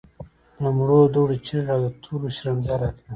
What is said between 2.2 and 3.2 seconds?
شرنګا راتله.